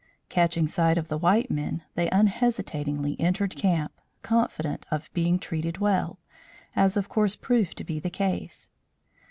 Catching 0.29 0.67
sight 0.67 0.97
of 0.97 1.09
the 1.09 1.17
white 1.19 1.51
men, 1.51 1.83
they 1.93 2.09
unhesitatingly 2.09 3.15
entered 3.19 3.55
camp, 3.55 3.91
confident 4.23 4.83
of 4.89 5.13
being 5.13 5.37
treated 5.37 5.77
well, 5.77 6.17
as 6.75 6.97
of 6.97 7.07
course 7.07 7.35
proved 7.35 7.77
to 7.77 7.83
be 7.83 7.99
the 7.99 8.09
case. 8.09 8.71